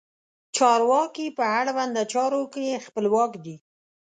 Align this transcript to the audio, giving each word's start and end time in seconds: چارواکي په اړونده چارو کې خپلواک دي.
چارواکي 0.55 1.27
په 1.37 1.43
اړونده 1.59 2.03
چارو 2.13 2.41
کې 2.53 2.83
خپلواک 2.85 3.31
دي. 3.45 3.55